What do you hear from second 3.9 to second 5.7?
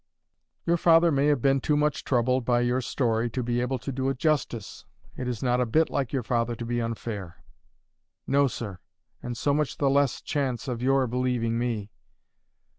do it justice. It is not a